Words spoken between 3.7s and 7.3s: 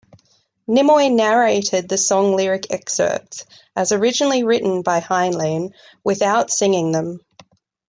as originally written by Heinlein without singing them.